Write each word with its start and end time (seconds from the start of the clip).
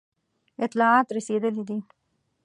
اطلاعات 0.65 1.07
رسېدلي 1.17 1.63
دي. 1.69 1.77